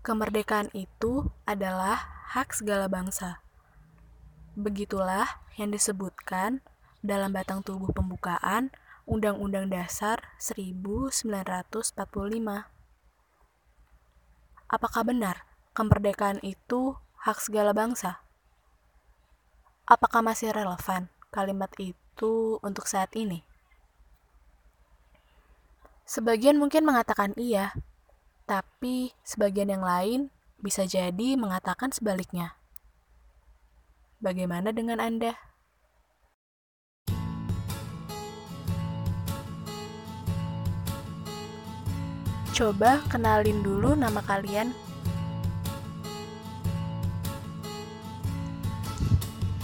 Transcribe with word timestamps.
Kemerdekaan 0.00 0.72
itu 0.72 1.28
adalah 1.44 2.24
hak 2.32 2.56
segala 2.56 2.88
bangsa. 2.88 3.44
Begitulah 4.56 5.44
yang 5.60 5.76
disebutkan 5.76 6.64
dalam 7.04 7.36
batang 7.36 7.60
tubuh 7.60 7.92
pembukaan 7.92 8.72
Undang-Undang 9.04 9.68
Dasar 9.68 10.24
1945. 10.40 11.92
Apakah 14.72 15.02
benar 15.04 15.44
kemerdekaan 15.76 16.40
itu 16.48 16.96
hak 17.20 17.36
segala 17.36 17.76
bangsa? 17.76 18.24
Apakah 19.84 20.24
masih 20.24 20.48
relevan 20.56 21.12
kalimat 21.28 21.68
itu 21.76 22.56
untuk 22.64 22.88
saat 22.88 23.12
ini? 23.12 23.44
Sebagian 26.08 26.56
mungkin 26.56 26.88
mengatakan 26.88 27.36
iya, 27.36 27.76
tapi 28.50 29.14
sebagian 29.22 29.70
yang 29.70 29.86
lain 29.86 30.26
bisa 30.58 30.82
jadi 30.82 31.38
mengatakan 31.38 31.94
sebaliknya. 31.94 32.58
Bagaimana 34.18 34.74
dengan 34.74 34.98
Anda? 34.98 35.38
Coba 42.50 42.98
kenalin 43.06 43.62
dulu 43.62 43.94
nama 43.94 44.18
kalian. 44.18 44.74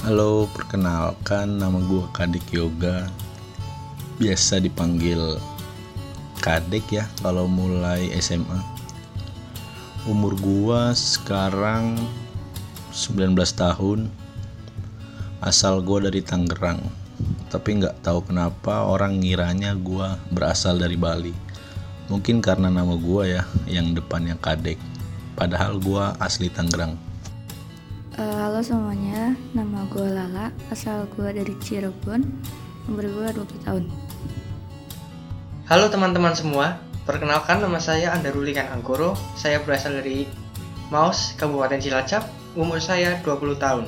Halo, 0.06 0.46
perkenalkan 0.55 1.58
nama 1.58 1.82
gue 1.82 2.06
Kadek 2.14 2.55
Yoga. 2.55 3.10
Biasa 4.22 4.62
dipanggil 4.62 5.18
Kadek 6.38 6.86
ya 6.94 7.10
kalau 7.18 7.50
mulai 7.50 8.14
SMA 8.22 8.75
umur 10.06 10.38
gua 10.38 10.95
sekarang 10.95 11.98
19 12.95 13.34
tahun. 13.58 14.06
Asal 15.42 15.83
gua 15.83 16.06
dari 16.06 16.22
Tangerang. 16.22 16.78
Tapi 17.50 17.83
nggak 17.83 18.06
tahu 18.06 18.22
kenapa 18.22 18.86
orang 18.86 19.19
ngiranya 19.19 19.75
gua 19.75 20.14
berasal 20.30 20.78
dari 20.78 20.95
Bali. 20.95 21.34
Mungkin 22.06 22.39
karena 22.39 22.70
nama 22.70 22.95
gua 22.95 23.27
ya 23.27 23.42
yang 23.67 23.98
depannya 23.98 24.39
Kadek. 24.39 24.78
Padahal 25.34 25.83
gua 25.83 26.14
asli 26.23 26.47
Tangerang. 26.55 26.95
Uh, 28.14 28.36
halo 28.47 28.62
semuanya. 28.62 29.34
Nama 29.58 29.91
gua 29.91 30.06
Lala. 30.06 30.47
Asal 30.70 31.11
gua 31.19 31.34
dari 31.34 31.52
Cirebon. 31.58 32.23
Umur 32.86 33.11
gua 33.11 33.34
20 33.34 33.67
tahun. 33.67 33.84
Halo 35.67 35.91
teman-teman 35.91 36.30
semua 36.30 36.78
Perkenalkan 37.06 37.62
nama 37.62 37.78
saya 37.78 38.10
Andarulikan 38.18 38.66
Anggoro, 38.66 39.14
saya 39.38 39.62
berasal 39.62 40.02
dari 40.02 40.26
Maus, 40.90 41.38
Kabupaten 41.38 41.78
Cilacap, 41.78 42.26
umur 42.58 42.82
saya 42.82 43.22
20 43.22 43.54
tahun. 43.62 43.86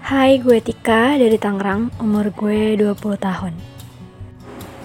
Hai, 0.00 0.40
gue 0.40 0.56
Tika 0.64 1.20
dari 1.20 1.36
Tangerang, 1.36 1.92
umur 2.00 2.32
gue 2.32 2.72
20 2.72 3.20
tahun. 3.20 3.52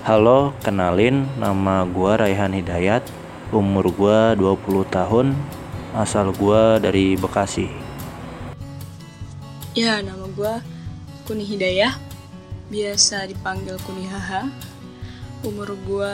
Halo, 0.03 0.51
kenalin 0.59 1.23
nama 1.39 1.87
gue 1.87 2.11
Raihan 2.19 2.51
Hidayat, 2.51 3.07
umur 3.55 3.87
gue 3.95 4.19
20 4.35 4.59
tahun, 4.91 5.31
asal 5.95 6.35
gue 6.35 6.83
dari 6.83 7.15
Bekasi. 7.15 7.71
Ya, 9.71 10.03
nama 10.03 10.27
gue 10.35 10.53
Kuni 11.23 11.47
Hidayah, 11.47 11.95
biasa 12.67 13.23
dipanggil 13.31 13.79
Kuni 13.87 14.03
Haha, 14.03 14.74
umur 15.45 15.77
gue 15.85 16.13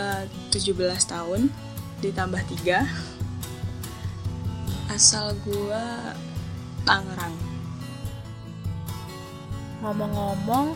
17 0.52 0.76
tahun 1.08 1.48
ditambah 2.04 2.44
3 2.68 2.84
asal 4.92 5.32
gue 5.48 5.84
Tangerang. 6.84 7.32
Ngomong-ngomong 9.80 10.76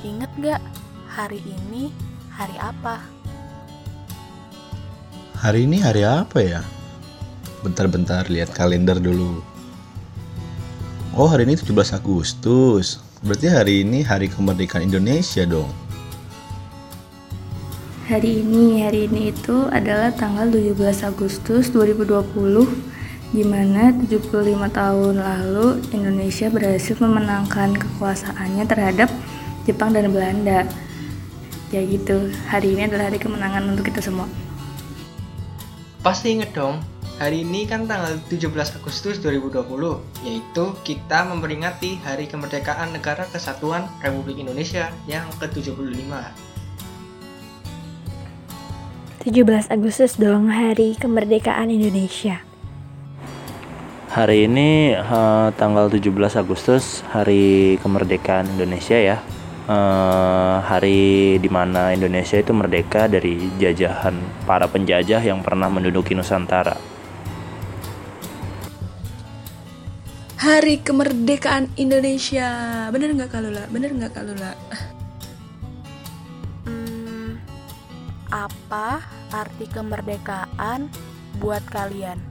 inget 0.00 0.32
gak 0.40 0.62
hari 1.12 1.44
ini 1.44 1.92
hari 2.32 2.56
apa? 2.56 3.04
Hari 5.36 5.68
ini 5.68 5.76
hari 5.84 6.08
apa 6.08 6.40
ya? 6.40 6.62
Bentar-bentar 7.60 8.32
lihat 8.32 8.56
kalender 8.56 8.96
dulu. 8.96 9.44
Oh 11.12 11.28
hari 11.28 11.44
ini 11.44 11.60
17 11.60 12.00
Agustus. 12.00 13.04
Berarti 13.20 13.52
hari 13.52 13.84
ini 13.84 14.00
hari 14.00 14.32
kemerdekaan 14.32 14.88
Indonesia 14.88 15.44
dong 15.44 15.83
Hari 18.04 18.44
ini, 18.44 18.84
hari 18.84 19.08
ini 19.08 19.32
itu 19.32 19.64
adalah 19.72 20.12
tanggal 20.12 20.52
17 20.52 20.76
Agustus 21.08 21.72
2020 21.72 22.12
di 23.32 23.40
mana 23.48 23.96
75 23.96 24.44
tahun 24.76 25.24
lalu 25.24 25.80
Indonesia 25.88 26.52
berhasil 26.52 27.00
memenangkan 27.00 27.72
kekuasaannya 27.72 28.68
terhadap 28.68 29.08
Jepang 29.64 29.96
dan 29.96 30.12
Belanda. 30.12 30.68
Ya 31.72 31.80
gitu, 31.80 32.28
hari 32.44 32.76
ini 32.76 32.92
adalah 32.92 33.08
hari 33.08 33.16
kemenangan 33.16 33.72
untuk 33.72 33.88
kita 33.88 34.04
semua. 34.04 34.28
Pasti 36.04 36.36
inget 36.36 36.52
dong, 36.52 36.84
hari 37.16 37.40
ini 37.40 37.64
kan 37.64 37.88
tanggal 37.88 38.20
17 38.28 38.52
Agustus 38.84 39.16
2020, 39.24 39.64
yaitu 40.28 40.64
kita 40.84 41.24
memperingati 41.24 41.96
Hari 42.04 42.28
Kemerdekaan 42.28 42.92
Negara 42.92 43.24
Kesatuan 43.32 43.88
Republik 44.04 44.44
Indonesia 44.44 44.92
yang 45.08 45.24
ke-75. 45.40 46.43
17 49.24 49.72
Agustus 49.72 50.20
dong 50.20 50.52
hari 50.52 51.00
kemerdekaan 51.00 51.72
Indonesia. 51.72 52.44
Hari 54.12 54.44
ini 54.44 54.92
uh, 54.92 55.48
tanggal 55.56 55.88
17 55.88 56.12
Agustus 56.36 57.00
hari 57.08 57.80
kemerdekaan 57.80 58.52
Indonesia 58.52 59.00
ya. 59.00 59.16
Uh, 59.64 60.60
hari 60.68 61.40
di 61.40 61.48
mana 61.48 61.96
Indonesia 61.96 62.36
itu 62.36 62.52
merdeka 62.52 63.08
dari 63.08 63.48
jajahan 63.56 64.12
para 64.44 64.68
penjajah 64.68 65.24
yang 65.24 65.40
pernah 65.40 65.72
menduduki 65.72 66.12
Nusantara. 66.12 66.76
Hari 70.36 70.84
kemerdekaan 70.84 71.72
Indonesia, 71.80 72.52
bener 72.92 73.16
nggak 73.16 73.32
kalula? 73.32 73.64
Bener 73.72 73.88
nggak 73.88 74.12
kalula? 74.12 74.52
apa 78.34 78.98
arti 79.34 79.66
kemerdekaan 79.66 80.86
buat 81.42 81.66
kalian? 81.66 82.22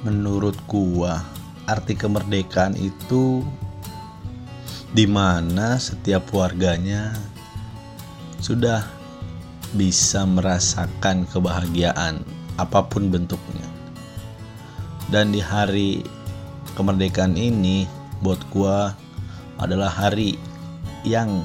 Menurut 0.00 0.56
gua, 0.64 1.20
arti 1.68 1.92
kemerdekaan 1.92 2.72
itu 2.80 3.44
di 4.96 5.04
mana 5.04 5.76
setiap 5.76 6.32
warganya 6.32 7.12
sudah 8.40 8.80
bisa 9.76 10.24
merasakan 10.24 11.28
kebahagiaan 11.28 12.24
apa 12.56 12.80
pun 12.88 13.12
bentuknya. 13.12 13.68
Dan 15.12 15.36
di 15.36 15.44
hari 15.44 16.00
kemerdekaan 16.72 17.36
ini 17.36 17.84
buat 18.24 18.40
gua 18.48 18.96
adalah 19.60 19.92
hari 19.92 20.40
yang 21.04 21.44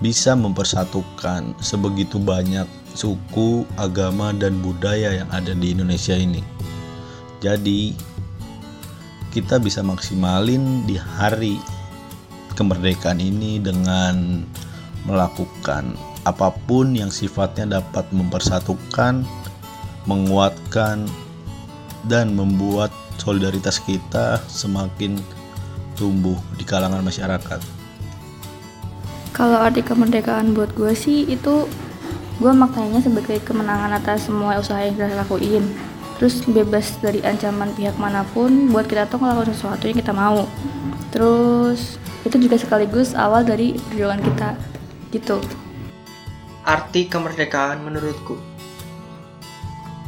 bisa 0.00 0.36
mempersatukan 0.36 1.56
sebegitu 1.60 2.20
banyak 2.20 2.68
suku, 2.92 3.64
agama, 3.80 4.32
dan 4.32 4.60
budaya 4.60 5.24
yang 5.24 5.28
ada 5.32 5.52
di 5.52 5.72
Indonesia 5.72 6.16
ini. 6.16 6.40
Jadi, 7.40 7.92
kita 9.32 9.60
bisa 9.60 9.84
maksimalin 9.84 10.88
di 10.88 10.96
hari 10.96 11.60
kemerdekaan 12.56 13.20
ini 13.20 13.60
dengan 13.60 14.48
melakukan 15.04 15.92
apa 16.24 16.50
pun 16.66 16.96
yang 16.96 17.12
sifatnya 17.12 17.78
dapat 17.78 18.08
mempersatukan, 18.10 19.22
menguatkan, 20.08 21.04
dan 22.08 22.32
membuat 22.32 22.90
solidaritas 23.20 23.78
kita 23.84 24.40
semakin 24.48 25.20
tumbuh 25.94 26.36
di 26.56 26.64
kalangan 26.64 27.04
masyarakat. 27.04 27.75
Kalau 29.36 29.60
arti 29.60 29.84
kemerdekaan 29.84 30.56
buat 30.56 30.72
gue 30.72 30.96
sih 30.96 31.28
itu 31.28 31.68
gue 32.40 32.52
maknanya 32.56 33.04
sebagai 33.04 33.36
kemenangan 33.44 33.92
atas 33.92 34.32
semua 34.32 34.56
usaha 34.56 34.80
yang 34.80 34.96
kita 34.96 35.12
lakuin. 35.12 35.60
Terus 36.16 36.40
bebas 36.48 36.96
dari 37.04 37.20
ancaman 37.20 37.68
pihak 37.76 38.00
mana 38.00 38.24
pun 38.32 38.72
buat 38.72 38.88
kita 38.88 39.04
tuh 39.12 39.20
ngelakuin 39.20 39.52
sesuatu 39.52 39.84
yang 39.84 40.00
kita 40.00 40.16
mau. 40.16 40.48
Terus 41.12 42.00
itu 42.24 42.48
juga 42.48 42.56
sekaligus 42.56 43.12
awal 43.12 43.44
dari 43.44 43.76
perjuangan 43.76 44.24
kita 44.24 44.50
gitu. 45.12 45.36
Arti 46.64 47.04
kemerdekaan 47.04 47.84
menurutku. 47.84 48.40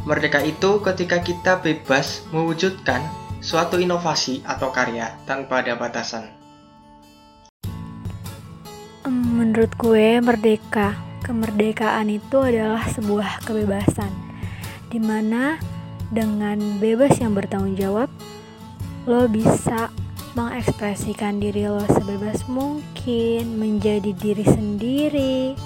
Merdeka 0.09 0.41
itu 0.41 0.81
ketika 0.81 1.21
kita 1.21 1.61
bebas 1.61 2.25
mewujudkan 2.33 3.05
suatu 3.45 3.77
inovasi 3.77 4.41
atau 4.49 4.73
karya 4.73 5.13
tanpa 5.29 5.61
ada 5.61 5.77
batasan 5.77 6.38
Menurut 9.09 9.73
gue, 9.81 10.21
merdeka 10.21 10.93
kemerdekaan 11.25 12.13
itu 12.13 12.45
adalah 12.45 12.85
sebuah 12.93 13.41
kebebasan, 13.41 14.13
di 14.93 15.01
mana 15.01 15.57
dengan 16.13 16.61
bebas 16.77 17.17
yang 17.17 17.33
bertanggung 17.33 17.73
jawab, 17.73 18.13
lo 19.09 19.25
bisa 19.25 19.89
mengekspresikan 20.37 21.41
diri 21.41 21.65
lo 21.65 21.81
sebebas 21.89 22.45
mungkin, 22.53 23.57
menjadi 23.57 24.13
diri 24.13 24.45
sendiri, 24.45 25.57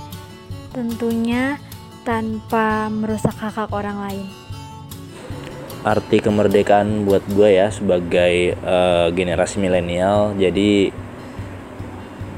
tentunya 0.71 1.59
tanpa 2.07 2.87
merusak 2.87 3.35
hak 3.35 3.59
hak 3.59 3.71
orang 3.75 3.99
lain. 4.07 4.27
Arti 5.83 6.23
kemerdekaan 6.23 7.03
buat 7.03 7.27
gue 7.35 7.59
ya 7.59 7.67
sebagai 7.75 8.55
uh, 8.63 9.11
generasi 9.11 9.59
milenial, 9.59 10.31
jadi 10.39 10.95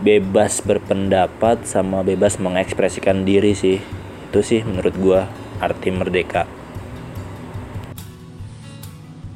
bebas 0.04 0.60
berpendapat 0.60 1.64
sama 1.64 2.04
bebas 2.04 2.36
mengekspresikan 2.36 3.24
diri 3.24 3.56
sih. 3.56 3.80
Itu 4.28 4.44
sih 4.44 4.60
menurut 4.60 4.92
gue 5.00 5.20
arti 5.64 5.88
merdeka. 5.88 6.44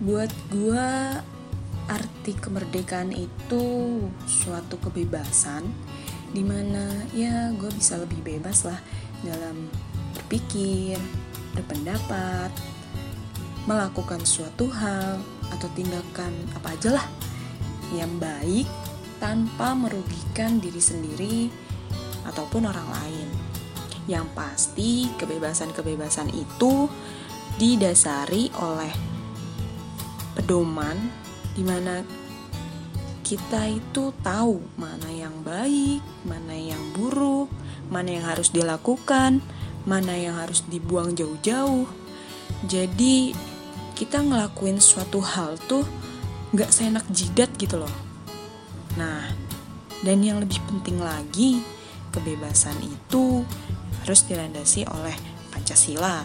Buat 0.04 0.28
gue 0.52 0.88
arti 1.88 2.32
kemerdekaan 2.36 3.16
itu 3.16 3.64
suatu 4.28 4.76
kebebasan 4.76 5.64
di 6.36 6.44
mana 6.44 7.08
ya 7.16 7.48
gue 7.56 7.72
bisa 7.72 7.96
lebih 7.96 8.20
bebas 8.20 8.68
lah 8.68 8.76
dalam 9.24 9.72
berpikir 10.12 11.00
berpendapat 11.56 12.52
melakukan 13.64 14.20
suatu 14.28 14.68
hal 14.68 15.16
atau 15.48 15.68
tindakan 15.72 16.36
apa 16.52 16.76
aja 16.76 17.00
lah 17.00 17.06
yang 17.96 18.12
baik 18.20 18.68
tanpa 19.18 19.74
merugikan 19.74 20.58
diri 20.62 20.82
sendiri 20.82 21.36
ataupun 22.26 22.66
orang 22.66 22.88
lain. 22.88 23.28
Yang 24.08 24.26
pasti, 24.32 24.92
kebebasan-kebebasan 25.20 26.32
itu 26.32 26.88
didasari 27.60 28.48
oleh 28.62 28.92
pedoman 30.38 30.96
di 31.52 31.66
mana 31.66 32.00
kita 33.26 33.68
itu 33.68 34.14
tahu 34.24 34.62
mana 34.80 35.10
yang 35.12 35.36
baik, 35.44 36.00
mana 36.24 36.56
yang 36.56 36.80
buruk, 36.96 37.52
mana 37.92 38.16
yang 38.16 38.24
harus 38.24 38.48
dilakukan, 38.48 39.44
mana 39.84 40.16
yang 40.16 40.40
harus 40.40 40.64
dibuang 40.64 41.12
jauh-jauh. 41.12 41.84
Jadi 42.64 43.36
kita 43.92 44.24
ngelakuin 44.24 44.80
suatu 44.80 45.20
hal 45.20 45.60
tuh 45.68 45.84
gak 46.56 46.72
seenak 46.72 47.04
jidat 47.12 47.52
gitu 47.60 47.84
loh. 47.84 48.07
Nah, 48.96 49.28
dan 50.06 50.22
yang 50.22 50.38
lebih 50.40 50.62
penting 50.70 51.02
lagi, 51.02 51.60
kebebasan 52.14 52.78
itu 52.80 53.44
harus 54.04 54.24
dilandasi 54.24 54.86
oleh 54.88 55.14
Pancasila 55.52 56.24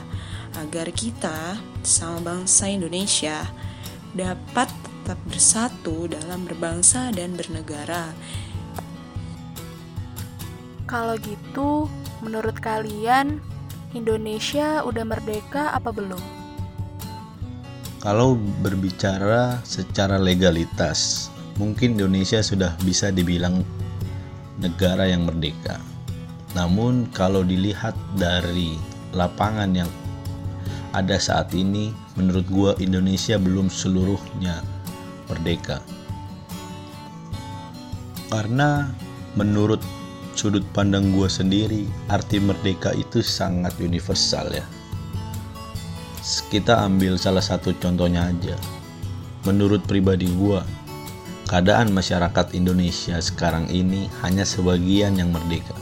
agar 0.61 0.87
kita 0.93 1.57
sama 1.81 2.21
bangsa 2.21 2.69
Indonesia 2.69 3.49
dapat 4.13 4.69
tetap 5.03 5.19
bersatu 5.27 6.07
dalam 6.07 6.47
berbangsa 6.47 7.11
dan 7.11 7.35
bernegara. 7.35 8.15
Kalau 10.87 11.19
gitu, 11.19 11.91
menurut 12.23 12.55
kalian 12.63 13.43
Indonesia 13.91 14.79
udah 14.87 15.03
merdeka 15.03 15.75
apa 15.75 15.91
belum? 15.91 16.23
Kalau 17.99 18.39
berbicara 18.63 19.59
secara 19.67 20.15
legalitas, 20.15 21.27
mungkin 21.57 21.99
Indonesia 21.99 22.41
sudah 22.41 22.73
bisa 22.81 23.13
dibilang 23.13 23.61
negara 24.57 25.09
yang 25.09 25.25
merdeka. 25.25 25.77
Namun 26.53 27.09
kalau 27.13 27.41
dilihat 27.41 27.97
dari 28.17 28.77
lapangan 29.13 29.73
yang 29.73 29.89
ada 30.93 31.17
saat 31.17 31.49
ini, 31.57 31.89
menurut 32.13 32.45
gua 32.53 32.71
Indonesia 32.77 33.41
belum 33.41 33.69
seluruhnya 33.73 34.61
merdeka. 35.25 35.81
Karena 38.29 38.93
menurut 39.33 39.81
sudut 40.37 40.61
pandang 40.73 41.13
gua 41.13 41.25
sendiri, 41.25 41.89
arti 42.09 42.37
merdeka 42.37 42.93
itu 42.93 43.25
sangat 43.25 43.73
universal 43.81 44.53
ya. 44.53 44.65
Kita 46.53 46.85
ambil 46.85 47.17
salah 47.17 47.41
satu 47.41 47.73
contohnya 47.81 48.29
aja. 48.29 48.53
Menurut 49.49 49.81
pribadi 49.89 50.29
gua, 50.29 50.61
keadaan 51.47 51.91
masyarakat 51.91 52.55
Indonesia 52.55 53.19
sekarang 53.19 53.67
ini 53.71 54.07
hanya 54.23 54.47
sebagian 54.47 55.19
yang 55.19 55.31
merdeka. 55.31 55.75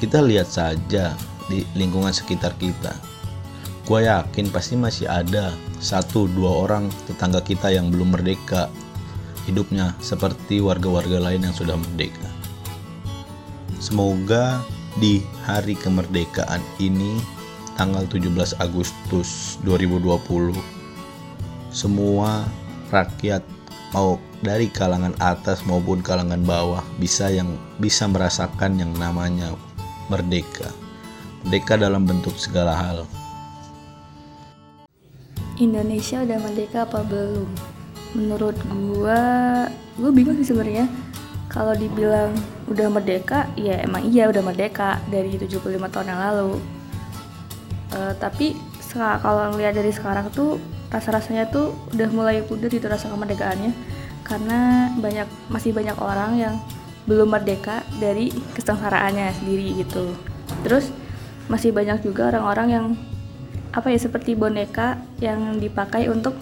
Kita 0.00 0.24
lihat 0.24 0.48
saja 0.48 1.12
di 1.48 1.64
lingkungan 1.76 2.12
sekitar 2.12 2.56
kita. 2.56 2.92
Gua 3.84 4.00
yakin 4.00 4.48
pasti 4.54 4.78
masih 4.78 5.10
ada 5.10 5.50
satu 5.82 6.30
dua 6.30 6.64
orang 6.68 6.86
tetangga 7.10 7.42
kita 7.42 7.74
yang 7.74 7.90
belum 7.90 8.14
merdeka 8.14 8.70
hidupnya 9.50 9.96
seperti 9.98 10.62
warga-warga 10.62 11.18
lain 11.18 11.42
yang 11.42 11.56
sudah 11.56 11.74
merdeka. 11.74 12.30
Semoga 13.82 14.62
di 15.00 15.24
hari 15.48 15.74
kemerdekaan 15.74 16.60
ini 16.78 17.18
tanggal 17.80 18.04
17 18.04 18.60
Agustus 18.60 19.56
2020 19.64 20.52
semua 21.70 22.44
rakyat 22.90 23.46
mau 23.90 24.22
dari 24.40 24.70
kalangan 24.70 25.12
atas 25.18 25.66
maupun 25.66 26.00
kalangan 26.00 26.40
bawah 26.46 26.82
bisa 27.02 27.28
yang 27.28 27.58
bisa 27.82 28.06
merasakan 28.06 28.78
yang 28.78 28.92
namanya 28.96 29.54
merdeka. 30.06 30.70
Merdeka 31.42 31.74
dalam 31.80 32.06
bentuk 32.06 32.36
segala 32.38 32.76
hal. 32.76 32.98
Indonesia 35.60 36.24
udah 36.24 36.38
merdeka 36.40 36.88
apa 36.88 37.04
belum? 37.04 37.48
Menurut 38.16 38.56
gua, 38.70 39.20
gua 40.00 40.10
bingung 40.10 40.40
sih 40.40 40.48
sebenarnya. 40.48 40.88
Kalau 41.50 41.74
dibilang 41.74 42.30
udah 42.70 42.88
merdeka, 42.88 43.50
ya 43.58 43.82
emang 43.82 44.06
iya 44.06 44.30
udah 44.30 44.40
merdeka 44.40 45.02
dari 45.10 45.34
75 45.34 45.66
tahun 45.90 46.14
yang 46.14 46.20
lalu. 46.30 46.62
Uh, 47.90 48.14
tapi 48.22 48.54
kalau 48.94 49.50
ngeliat 49.50 49.74
dari 49.74 49.90
sekarang 49.90 50.30
tuh 50.30 50.62
rasa-rasanya 50.90 51.48
tuh 51.48 51.72
udah 51.94 52.08
mulai 52.10 52.42
pudar 52.42 52.68
gitu 52.70 52.86
rasa 52.90 53.08
kemerdekaannya. 53.08 53.72
Karena 54.26 54.90
banyak 54.94 55.26
masih 55.50 55.74
banyak 55.74 55.96
orang 55.98 56.38
yang 56.38 56.54
belum 57.08 57.34
merdeka 57.34 57.82
dari 57.98 58.30
kesengsaraannya 58.54 59.34
sendiri 59.42 59.74
gitu. 59.80 60.14
Terus 60.62 60.92
masih 61.50 61.74
banyak 61.74 62.06
juga 62.06 62.30
orang-orang 62.30 62.68
yang 62.70 62.86
apa 63.70 63.90
ya 63.90 63.98
seperti 63.98 64.34
boneka 64.34 64.98
yang 65.22 65.58
dipakai 65.58 66.10
untuk 66.10 66.34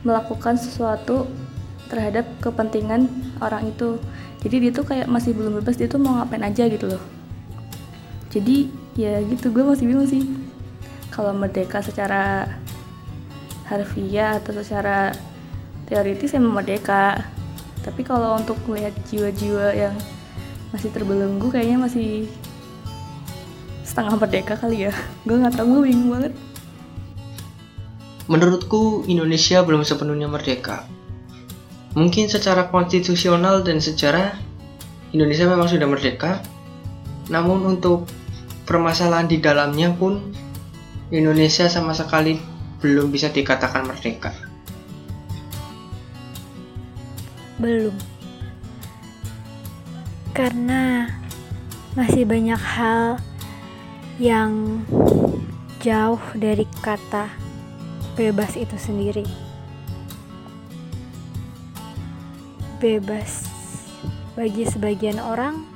melakukan 0.00 0.56
sesuatu 0.56 1.28
terhadap 1.92 2.24
kepentingan 2.40 3.08
orang 3.40 3.68
itu. 3.68 4.00
Jadi 4.40 4.56
dia 4.68 4.72
tuh 4.72 4.88
kayak 4.88 5.08
masih 5.08 5.36
belum 5.36 5.60
bebas 5.60 5.76
dia 5.76 5.88
tuh 5.88 6.00
mau 6.00 6.16
ngapain 6.20 6.40
aja 6.40 6.64
gitu 6.68 6.88
loh. 6.88 7.02
Jadi 8.32 8.72
ya 8.96 9.20
gitu 9.24 9.52
gue 9.52 9.64
masih 9.64 9.84
bingung 9.84 10.08
sih. 10.08 10.24
Kalau 11.12 11.36
merdeka 11.36 11.84
secara 11.84 12.48
harfiah 13.70 14.42
atau 14.42 14.50
secara 14.58 15.14
teoritis 15.86 16.34
emang 16.34 16.58
merdeka. 16.58 17.22
Tapi 17.86 18.02
kalau 18.02 18.36
untuk 18.36 18.58
melihat 18.66 18.92
jiwa-jiwa 19.08 19.72
yang 19.72 19.94
masih 20.74 20.90
terbelenggu 20.90 21.48
kayaknya 21.48 21.78
masih 21.78 22.26
setengah 23.86 24.18
merdeka 24.18 24.58
kali 24.58 24.90
ya. 24.90 24.92
Gue 25.26 25.38
nggak 25.38 25.54
tahu 25.54 25.66
gue 25.78 25.82
bingung 25.88 26.10
banget. 26.10 26.34
Menurutku 28.30 29.06
Indonesia 29.10 29.62
belum 29.62 29.82
sepenuhnya 29.82 30.30
merdeka. 30.30 30.86
Mungkin 31.98 32.30
secara 32.30 32.70
konstitusional 32.70 33.66
dan 33.66 33.82
sejarah 33.82 34.38
Indonesia 35.10 35.50
memang 35.50 35.66
sudah 35.66 35.90
merdeka. 35.90 36.38
Namun 37.26 37.66
untuk 37.66 38.06
permasalahan 38.70 39.26
di 39.26 39.42
dalamnya 39.42 39.90
pun 39.90 40.30
Indonesia 41.10 41.66
sama 41.66 41.90
sekali 41.90 42.38
belum 42.80 43.12
bisa 43.12 43.28
dikatakan 43.28 43.84
merdeka. 43.84 44.32
Belum. 47.60 47.92
Karena 50.32 51.12
masih 51.92 52.24
banyak 52.24 52.56
hal 52.56 53.20
yang 54.16 54.80
jauh 55.84 56.20
dari 56.32 56.64
kata 56.80 57.28
bebas 58.16 58.56
itu 58.56 58.76
sendiri. 58.80 59.28
Bebas 62.80 63.44
bagi 64.32 64.64
sebagian 64.64 65.20
orang, 65.20 65.68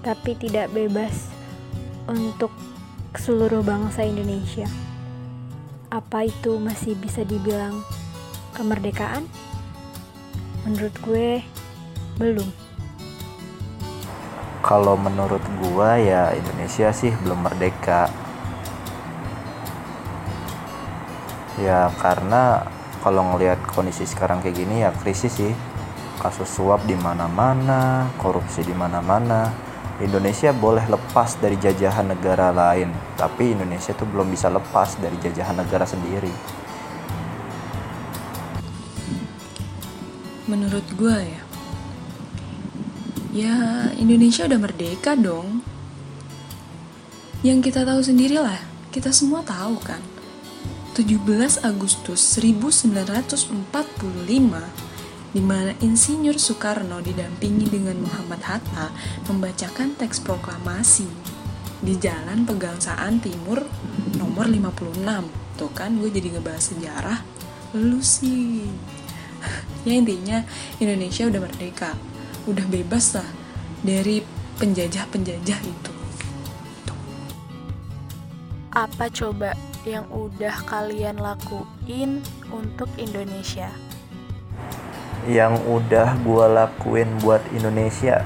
tapi 0.00 0.32
tidak 0.32 0.72
bebas 0.72 1.28
untuk 2.08 2.48
seluruh 3.12 3.60
bangsa 3.60 4.00
Indonesia 4.00 4.87
apa 5.88 6.28
itu 6.28 6.60
masih 6.60 6.94
bisa 6.96 7.24
dibilang 7.24 7.80
kemerdekaan? 8.52 9.24
Menurut 10.68 10.94
gue, 11.04 11.40
belum. 12.20 12.68
kalau 14.68 14.98
menurut 14.98 15.40
gua 15.62 15.96
ya 15.96 16.34
Indonesia 16.34 16.90
sih 16.90 17.14
belum 17.24 17.46
merdeka 17.46 18.10
ya 21.58 21.90
karena 21.98 22.66
kalau 23.02 23.22
ngelihat 23.34 23.58
kondisi 23.72 24.06
sekarang 24.06 24.42
kayak 24.42 24.58
gini 24.58 24.82
ya 24.82 24.90
krisis 24.92 25.38
sih 25.38 25.52
kasus 26.18 26.50
suap 26.50 26.82
di 26.84 26.98
mana-mana 26.98 28.10
korupsi 28.18 28.66
di 28.66 28.74
mana-mana 28.74 29.54
Indonesia 29.98 30.54
boleh 30.54 30.86
lepas 30.86 31.34
dari 31.42 31.58
jajahan 31.58 32.06
negara 32.06 32.54
lain 32.54 32.94
tapi 33.18 33.54
Indonesia 33.54 33.90
tuh 33.94 34.06
belum 34.06 34.30
bisa 34.30 34.46
lepas 34.46 34.94
dari 35.02 35.18
jajahan 35.18 35.58
negara 35.58 35.82
sendiri 35.82 36.30
Menurut 40.48 40.88
gue 40.96 41.12
ya, 41.12 41.44
ya 43.36 43.56
Indonesia 44.00 44.48
udah 44.48 44.56
merdeka 44.56 45.12
dong. 45.12 45.60
Yang 47.44 47.68
kita 47.68 47.84
tahu 47.84 48.00
sendirilah, 48.00 48.56
kita 48.88 49.12
semua 49.12 49.44
tahu 49.44 49.76
kan. 49.84 50.00
17 50.96 51.60
Agustus 51.60 52.24
1945 52.24 54.87
di 55.28 55.44
mana 55.44 55.76
Insinyur 55.84 56.40
Soekarno 56.40 57.04
didampingi 57.04 57.68
dengan 57.68 58.00
Muhammad 58.00 58.40
Hatta 58.40 58.88
membacakan 59.28 59.92
teks 60.00 60.24
proklamasi 60.24 61.08
di 61.84 61.94
Jalan 62.00 62.48
Pegangsaan 62.48 63.20
Timur 63.20 63.60
nomor 64.16 64.48
56. 64.48 65.04
Tuh 65.58 65.70
kan 65.74 65.94
gue 65.98 66.08
jadi 66.08 66.38
ngebahas 66.38 66.64
sejarah, 66.72 67.18
lu 67.76 68.00
sih. 68.00 68.64
ya 69.86 69.92
intinya 69.94 70.42
Indonesia 70.80 71.28
udah 71.28 71.40
merdeka, 71.44 71.92
udah 72.48 72.66
bebas 72.66 73.18
lah 73.18 73.28
dari 73.84 74.24
penjajah-penjajah 74.58 75.60
itu. 75.62 75.92
Apa 78.72 79.10
coba 79.10 79.58
yang 79.82 80.06
udah 80.12 80.54
kalian 80.66 81.18
lakuin 81.18 82.22
untuk 82.54 82.90
Indonesia? 82.98 83.87
Yang 85.28 85.60
udah 85.68 86.16
gue 86.24 86.44
lakuin 86.56 87.20
buat 87.20 87.44
Indonesia. 87.52 88.24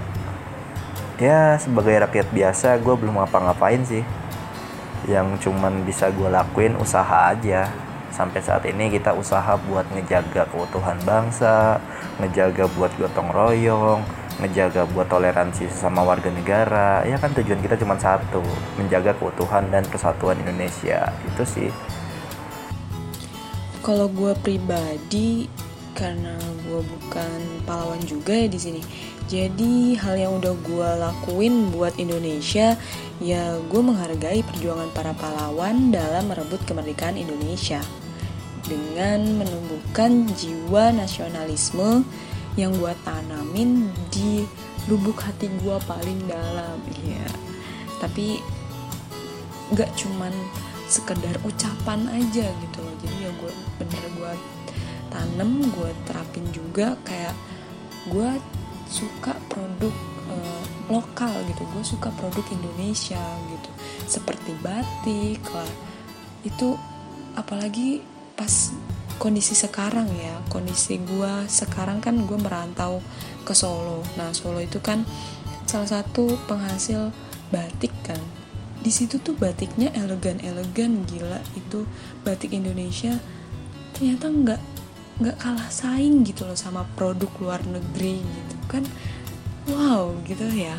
Ya 1.19 1.59
sebagai 1.59 1.99
rakyat 1.99 2.31
biasa 2.31 2.79
gue 2.79 2.95
belum 2.95 3.19
ngapa-ngapain 3.19 3.83
sih. 3.83 4.07
Yang 5.11 5.51
cuman 5.51 5.83
bisa 5.83 6.15
gue 6.15 6.31
lakuin 6.31 6.79
usaha 6.79 7.35
aja. 7.35 7.67
Sampai 8.15 8.39
saat 8.39 8.63
ini 8.71 8.87
kita 8.87 9.11
usaha 9.19 9.59
buat 9.67 9.89
ngejaga 9.91 10.47
keutuhan 10.55 11.01
bangsa 11.03 11.83
ngejaga 12.21 12.69
buat 12.77 12.93
gotong 13.01 13.33
royong 13.33 14.05
ngejaga 14.39 14.87
buat 14.91 15.11
toleransi 15.11 15.67
sama 15.75 16.07
warga 16.07 16.31
negara. 16.31 17.03
Ya 17.03 17.19
kan 17.19 17.35
tujuan 17.35 17.59
kita 17.59 17.75
cuma 17.79 17.99
satu 17.99 18.43
menjaga 18.79 19.11
keutuhan 19.19 19.67
dan 19.75 19.83
persatuan 19.91 20.39
Indonesia. 20.39 21.11
Itu 21.27 21.43
sih. 21.43 21.71
Kalau 23.83 24.07
gue 24.07 24.31
pribadi, 24.39 25.51
karena 25.93 26.35
gue 26.67 26.81
bukan 26.81 27.39
pahlawan 27.69 28.01
juga 28.05 28.33
ya 28.35 28.49
di 28.49 28.61
sini. 28.61 28.81
Jadi 29.31 29.97
hal 29.97 30.19
yang 30.19 30.33
udah 30.43 30.55
gue 30.61 30.89
lakuin 31.01 31.73
buat 31.73 31.97
Indonesia, 31.97 32.77
ya 33.23 33.57
gue 33.71 33.81
menghargai 33.81 34.45
perjuangan 34.45 34.91
para 34.93 35.13
pahlawan 35.17 35.95
dalam 35.95 36.29
merebut 36.29 36.61
kemerdekaan 36.69 37.17
Indonesia 37.17 37.81
dengan 38.67 39.43
menumbuhkan 39.43 40.29
jiwa 40.37 40.95
nasionalisme 40.95 42.05
yang 42.57 42.77
gue 42.77 42.93
tanamin 43.07 43.89
di 44.13 44.45
lubuk 44.91 45.23
hati 45.23 45.49
gue 45.63 45.77
paling 45.89 46.21
dalam. 46.29 46.77
Iya, 47.01 47.27
tapi 48.03 48.43
nggak 49.73 49.89
cuman 49.97 50.33
sekedar 50.93 51.41
ucapan 51.49 52.05
aja 52.13 52.45
gitu 52.45 52.79
loh 52.85 52.95
jadi 53.01 53.17
ya 53.25 53.31
gue 53.41 53.53
bener 53.81 54.05
gue 54.13 54.33
tanem 55.13 55.69
gue 55.69 55.91
terapin 56.09 56.49
juga 56.49 56.97
kayak 57.05 57.37
gue 58.09 58.31
suka 58.89 59.37
produk 59.53 59.93
eh, 60.33 60.65
lokal 60.89 61.33
gitu. 61.53 61.63
Gue 61.77 61.85
suka 61.85 62.09
produk 62.17 62.43
Indonesia 62.49 63.21
gitu. 63.53 63.71
Seperti 64.09 64.57
batik 64.65 65.45
lah. 65.53 65.73
Itu 66.43 66.81
apalagi 67.37 68.01
pas 68.35 68.73
kondisi 69.21 69.53
sekarang 69.53 70.09
ya. 70.17 70.41
Kondisi 70.49 70.97
gue 70.97 71.33
sekarang 71.47 72.01
kan 72.01 72.25
gue 72.25 72.39
merantau 72.41 73.05
ke 73.45 73.53
Solo. 73.53 74.01
Nah 74.17 74.33
Solo 74.33 74.65
itu 74.65 74.81
kan 74.81 75.05
salah 75.69 76.01
satu 76.01 76.41
penghasil 76.49 77.13
batik 77.53 77.93
kan. 78.03 78.19
Di 78.83 78.91
situ 78.91 79.23
tuh 79.23 79.39
batiknya 79.39 79.95
elegan-elegan 79.95 81.07
gila. 81.07 81.39
Itu 81.55 81.87
batik 82.27 82.51
Indonesia 82.57 83.15
ternyata 83.95 84.27
nggak 84.27 84.72
nggak 85.21 85.37
kalah 85.37 85.69
saing 85.69 86.25
gitu 86.25 86.49
loh 86.49 86.57
sama 86.57 86.89
produk 86.97 87.29
luar 87.43 87.61
negeri 87.67 88.23
gitu 88.23 88.57
kan. 88.69 88.85
Wow 89.69 90.17
gitu 90.25 90.49
ya. 90.49 90.79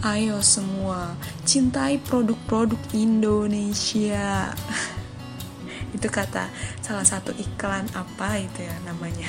Ayo 0.00 0.40
semua 0.40 1.16
cintai 1.44 2.00
produk-produk 2.00 2.80
Indonesia. 2.96 4.52
Itu 5.96 6.08
kata 6.08 6.48
salah 6.80 7.04
satu 7.04 7.36
iklan 7.36 7.84
apa 7.92 8.40
itu 8.40 8.64
ya 8.64 8.72
namanya. 8.86 9.28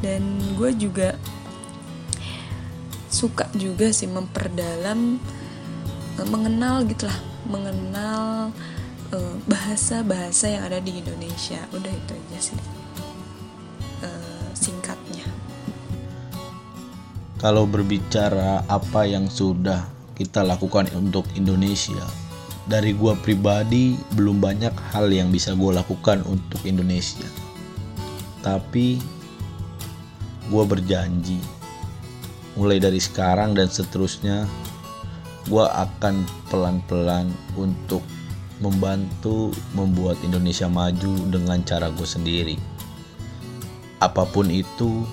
Dan 0.00 0.40
gue 0.56 0.72
juga 0.72 1.18
suka 3.10 3.50
juga 3.52 3.92
sih 3.92 4.08
memperdalam 4.08 5.20
eh, 6.16 6.28
mengenal 6.30 6.86
gitulah 6.88 7.18
mengenal 7.44 8.54
eh, 9.14 9.36
bahasa-bahasa 9.46 10.46
yang 10.50 10.62
ada 10.66 10.78
di 10.78 11.02
Indonesia 11.02 11.60
udah 11.74 11.92
itu 11.92 12.12
aja 12.14 12.38
sih 12.52 12.60
eh, 14.06 14.48
singkatnya 14.54 15.26
Kalau 17.40 17.64
berbicara 17.64 18.68
apa 18.68 19.08
yang 19.08 19.24
sudah 19.32 19.88
kita 20.12 20.44
lakukan 20.44 20.92
untuk 20.92 21.24
Indonesia, 21.32 22.04
dari 22.68 22.92
gua 22.92 23.16
pribadi 23.16 23.96
belum 24.12 24.44
banyak 24.44 24.76
hal 24.92 25.08
yang 25.08 25.32
bisa 25.32 25.56
gua 25.56 25.80
lakukan 25.80 26.20
untuk 26.28 26.60
Indonesia. 26.68 27.24
Tapi 28.44 29.00
gua 30.52 30.68
berjanji 30.68 31.40
mulai 32.60 32.76
dari 32.76 33.00
sekarang 33.00 33.56
dan 33.56 33.72
seterusnya 33.72 34.44
gua 35.48 35.72
akan 35.88 36.28
pelan-pelan 36.52 37.32
untuk 37.56 38.04
membantu 38.60 39.50
membuat 39.72 40.20
Indonesia 40.22 40.68
maju 40.68 41.16
dengan 41.32 41.64
cara 41.64 41.88
gue 41.90 42.06
sendiri. 42.06 42.56
Apa 44.00 44.24
pun 44.28 44.48
itu, 44.48 45.04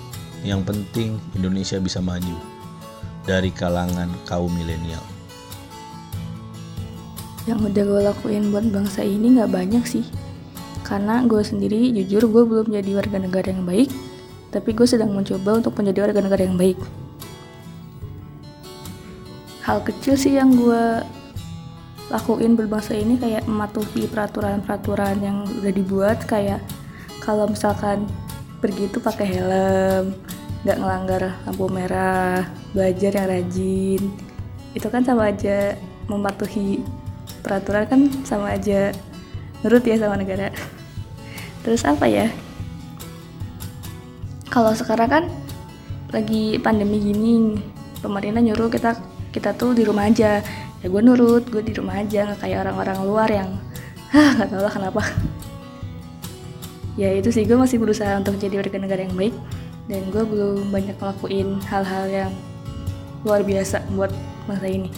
yang 0.44 0.64
penting 0.64 1.20
Indonesia 1.36 1.80
bisa 1.80 2.04
maju 2.04 2.36
dari 3.24 3.52
kalangan 3.52 4.08
kaum 4.24 4.52
milenial. 4.52 5.04
yang 7.48 7.64
udah 7.64 7.84
gue 7.88 8.02
lakuin 8.12 8.52
buat 8.52 8.68
bangsa 8.68 9.08
ini 9.08 9.40
nggak 9.40 9.48
banyak 9.56 9.84
sih 9.88 10.04
karena 10.84 11.24
gue 11.24 11.40
sendiri 11.40 11.96
jujur 11.96 12.28
gue 12.28 12.44
belum 12.44 12.68
jadi 12.76 12.92
warga 12.92 13.18
negara 13.24 13.48
yang 13.56 13.64
baik 13.64 13.88
tapi 14.52 14.76
gue 14.76 14.84
sedang 14.84 15.16
mencoba 15.16 15.64
untuk 15.64 15.80
menjadi 15.80 16.12
warga 16.12 16.20
negara 16.28 16.44
yang 16.44 16.60
baik 16.60 16.76
hal 19.64 19.80
kecil 19.80 20.20
sih 20.20 20.36
yang 20.36 20.60
gue 20.60 21.08
lakuin 22.08 22.56
berbangsa 22.56 22.96
ini 22.96 23.20
kayak 23.20 23.44
mematuhi 23.44 24.08
peraturan-peraturan 24.08 25.20
yang 25.20 25.44
udah 25.44 25.74
dibuat 25.76 26.24
kayak 26.24 26.64
kalau 27.20 27.52
misalkan 27.52 28.08
pergi 28.64 28.88
itu 28.88 29.04
pakai 29.04 29.28
helm 29.28 30.16
nggak 30.64 30.78
ngelanggar 30.80 31.24
lampu 31.46 31.66
merah 31.70 32.48
belajar 32.72 33.12
yang 33.14 33.28
rajin. 33.30 34.02
Itu 34.74 34.88
kan 34.88 35.04
sama 35.04 35.32
aja 35.32 35.76
mematuhi 36.08 36.82
peraturan 37.44 37.86
kan 37.88 38.00
sama 38.24 38.56
aja 38.56 38.96
nurut 39.64 39.84
ya 39.84 40.00
sama 40.00 40.16
negara. 40.16 40.52
Terus 41.64 41.84
apa 41.84 42.08
ya? 42.08 42.32
Kalau 44.48 44.72
sekarang 44.74 45.10
kan 45.12 45.24
lagi 46.16 46.56
pandemi 46.64 47.04
gini 47.04 47.60
pemerintah 48.00 48.40
nyuruh 48.40 48.72
kita 48.72 48.96
kita 49.36 49.52
tuh 49.54 49.76
di 49.76 49.84
rumah 49.84 50.08
aja 50.08 50.40
ya 50.82 50.88
gue 50.94 51.02
nurut 51.02 51.44
gue 51.50 51.62
di 51.66 51.74
rumah 51.74 51.98
aja 51.98 52.30
nggak 52.30 52.40
kayak 52.46 52.68
orang-orang 52.68 52.98
luar 53.02 53.30
yang 53.32 53.50
ah 54.14 54.30
nggak 54.38 54.50
tahu 54.50 54.62
lah 54.62 54.74
kenapa. 54.74 55.02
Ya 56.98 57.14
itu 57.14 57.30
sih 57.30 57.46
gue 57.46 57.58
masih 57.58 57.78
berusaha 57.78 58.18
untuk 58.18 58.42
jadi 58.42 58.58
warga 58.58 58.78
negara 58.82 59.06
yang 59.06 59.14
baik 59.14 59.36
dan 59.86 60.02
gue 60.10 60.24
belum 60.26 60.74
banyak 60.74 60.98
ngelakuin 60.98 61.62
hal-hal 61.70 62.06
yang 62.10 62.34
luar 63.22 63.46
biasa 63.46 63.86
buat 63.94 64.10
bangsa 64.50 64.68
ini. 64.70 64.90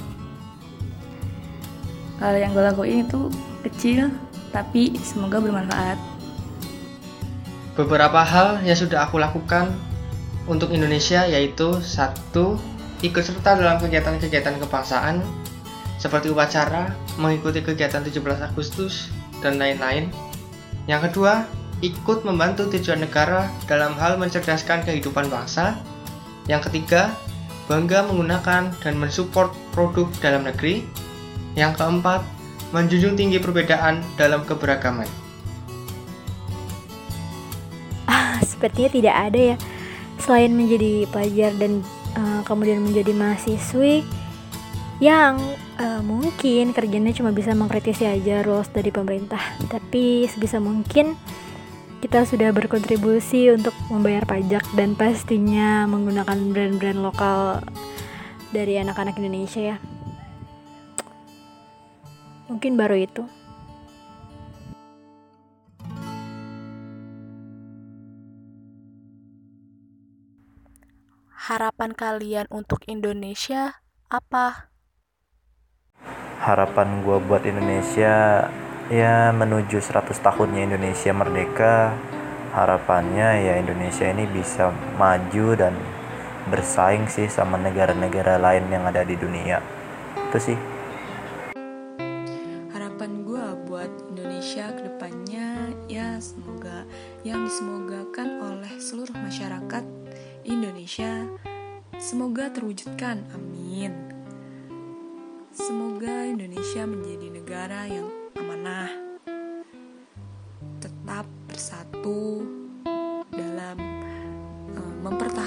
Hal 2.19 2.35
yang 2.35 2.51
gue 2.55 2.63
lakuin 2.63 3.03
itu 3.07 3.31
kecil 3.67 4.11
tapi 4.55 4.95
semoga 5.03 5.39
bermanfaat. 5.39 5.99
Beberapa 7.79 8.23
hal 8.23 8.59
yang 8.67 8.75
sudah 8.75 9.07
aku 9.07 9.19
lakukan 9.19 9.71
untuk 10.49 10.71
Indonesia 10.75 11.23
yaitu 11.23 11.79
satu 11.79 12.59
ikut 12.99 13.23
serta 13.23 13.55
dalam 13.55 13.79
kegiatan-kegiatan 13.79 14.59
kebangsaan 14.59 15.23
seperti 15.99 16.31
upacara, 16.31 16.95
mengikuti 17.19 17.59
kegiatan 17.59 17.99
17 17.99 18.23
Agustus, 18.39 19.11
dan 19.43 19.59
lain-lain. 19.59 20.07
Yang 20.87 21.11
kedua, 21.11 21.43
ikut 21.83 22.23
membantu 22.23 22.71
tujuan 22.71 23.03
negara 23.03 23.51
dalam 23.67 23.95
hal 23.99 24.15
mencerdaskan 24.15 24.83
kehidupan 24.87 25.27
bangsa. 25.27 25.75
Yang 26.47 26.71
ketiga, 26.71 27.11
bangga 27.67 28.07
menggunakan 28.07 28.71
dan 28.79 28.93
mensupport 28.95 29.51
produk 29.75 30.07
dalam 30.23 30.47
negeri. 30.47 30.87
Yang 31.59 31.83
keempat, 31.83 32.23
menjunjung 32.71 33.19
tinggi 33.19 33.37
perbedaan 33.41 33.99
dalam 34.15 34.47
keberagaman. 34.47 35.07
Ah, 38.07 38.39
sepertinya 38.41 38.89
tidak 38.89 39.15
ada 39.29 39.41
ya. 39.53 39.57
Selain 40.19 40.51
menjadi 40.51 41.07
pelajar 41.09 41.51
dan 41.55 41.81
uh, 42.17 42.41
kemudian 42.43 42.83
menjadi 42.83 43.15
mahasiswi 43.15 44.03
yang 44.99 45.39
uh, 45.79 46.03
mungkin 46.03 46.75
kerjanya 46.75 47.15
cuma 47.15 47.31
bisa 47.31 47.55
mengkritisi 47.55 48.03
aja 48.03 48.43
rules 48.43 48.67
dari 48.67 48.91
pemerintah, 48.91 49.39
tapi 49.71 50.27
sebisa 50.27 50.59
mungkin 50.59 51.15
kita 51.99 52.23
sudah 52.23 52.51
berkontribusi 52.51 53.51
untuk 53.51 53.75
membayar 53.91 54.23
pajak 54.23 54.63
dan 54.75 54.95
pastinya 54.95 55.87
menggunakan 55.87 56.51
brand-brand 56.51 56.99
lokal 56.99 57.63
dari 58.51 58.79
anak-anak 58.79 59.15
Indonesia 59.19 59.75
ya. 59.75 59.77
Mungkin 62.51 62.75
baru 62.75 62.95
itu. 62.99 63.23
Harapan 71.49 71.97
kalian 71.97 72.47
untuk 72.51 72.83
Indonesia 72.85 73.81
apa? 74.07 74.68
Harapan 76.39 77.03
gue 77.03 77.19
buat 77.19 77.43
Indonesia 77.43 78.47
ya 78.87 79.29
menuju 79.35 79.83
100 79.83 80.15
tahunnya 80.23 80.71
Indonesia 80.71 81.11
merdeka. 81.11 81.91
Harapannya 82.55 83.43
ya 83.43 83.53
Indonesia 83.59 84.07
ini 84.07 84.23
bisa 84.25 84.71
maju 84.95 85.47
dan 85.59 85.75
bersaing 86.47 87.11
sih 87.11 87.27
sama 87.27 87.59
negara-negara 87.59 88.39
lain 88.39 88.71
yang 88.71 88.87
ada 88.87 89.03
di 89.03 89.19
dunia. 89.19 89.59
Itu 90.31 90.39
sih 90.39 90.57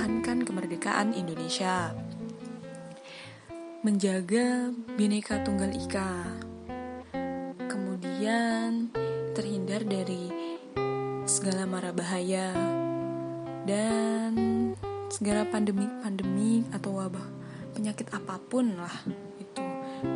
mempertahankan 0.02 0.42
kemerdekaan 0.42 1.14
Indonesia. 1.14 1.94
Menjaga 3.86 4.74
Bhinneka 4.98 5.46
Tunggal 5.46 5.70
Ika. 5.78 6.26
Kemudian 7.70 8.90
terhindar 9.30 9.86
dari 9.86 10.26
segala 11.22 11.70
mara 11.70 11.94
bahaya 11.94 12.50
dan 13.62 14.34
segala 15.06 15.46
pandemi-pandemi 15.46 16.66
atau 16.74 16.98
wabah 16.98 17.26
penyakit 17.78 18.10
apa 18.10 18.42
pun 18.42 18.74
lah 18.74 19.06
itu. 19.38 19.62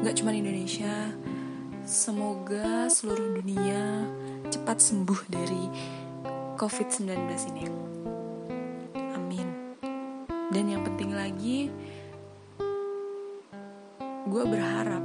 Nggak 0.03 0.19
cuma 0.19 0.35
Indonesia 0.35 1.15
semoga 1.87 2.91
seluruh 2.91 3.39
dunia 3.39 4.03
cepat 4.51 4.83
sembuh 4.83 5.21
dari 5.31 5.71
COVID-19 6.59 7.07
ini 7.55 7.96
dan 10.57 10.73
yang 10.73 10.81
penting 10.89 11.13
lagi 11.13 11.69
gue 14.25 14.45
berharap 14.49 15.05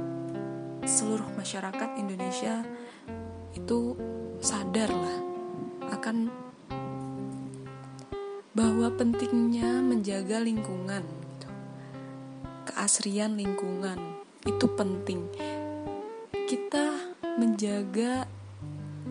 seluruh 0.88 1.28
masyarakat 1.36 2.00
Indonesia 2.00 2.64
itu 3.52 3.92
sadar 4.40 4.88
lah 4.88 5.18
akan 5.92 6.32
bahwa 8.56 8.96
pentingnya 8.96 9.84
menjaga 9.84 10.40
lingkungan 10.40 11.04
gitu. 11.04 11.48
keasrian 12.72 13.36
lingkungan 13.36 14.24
itu 14.48 14.66
penting 14.72 15.28
kita 16.48 17.12
menjaga 17.36 18.24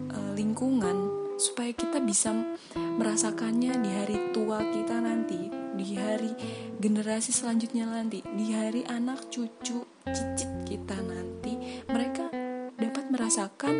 uh, 0.09 0.31
lingkungan 0.33 1.05
supaya 1.37 1.69
kita 1.69 2.01
bisa 2.01 2.33
merasakannya 2.73 3.77
di 3.77 3.89
hari 3.93 4.17
tua 4.33 4.57
kita 4.73 4.97
nanti 4.97 5.60
di 5.75 5.95
hari 5.95 6.31
generasi 6.77 7.31
selanjutnya 7.31 7.87
nanti 7.87 8.19
di 8.23 8.51
hari 8.51 8.83
anak 8.87 9.31
cucu 9.31 9.87
cicit 10.07 10.51
kita 10.67 10.99
nanti 10.99 11.83
mereka 11.87 12.27
dapat 12.75 13.05
merasakan 13.13 13.75